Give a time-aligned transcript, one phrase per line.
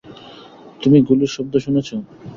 [0.81, 1.95] তুমি গুলির শব্দ শুনেছো?